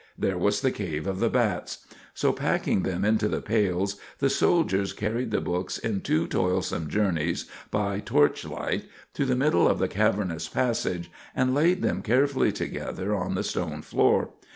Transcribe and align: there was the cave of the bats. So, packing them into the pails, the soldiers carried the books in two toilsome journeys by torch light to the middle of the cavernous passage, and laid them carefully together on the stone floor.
there 0.17 0.35
was 0.35 0.61
the 0.61 0.71
cave 0.71 1.05
of 1.05 1.19
the 1.19 1.29
bats. 1.29 1.85
So, 2.15 2.33
packing 2.33 2.81
them 2.81 3.05
into 3.05 3.27
the 3.27 3.39
pails, 3.39 3.97
the 4.17 4.31
soldiers 4.31 4.93
carried 4.93 5.29
the 5.29 5.41
books 5.41 5.77
in 5.77 6.01
two 6.01 6.25
toilsome 6.25 6.89
journeys 6.89 7.45
by 7.69 7.99
torch 7.99 8.43
light 8.43 8.85
to 9.13 9.25
the 9.25 9.35
middle 9.35 9.67
of 9.67 9.77
the 9.77 9.87
cavernous 9.87 10.49
passage, 10.49 11.11
and 11.35 11.53
laid 11.53 11.83
them 11.83 12.01
carefully 12.01 12.51
together 12.51 13.13
on 13.15 13.35
the 13.35 13.43
stone 13.43 13.83
floor. 13.83 14.29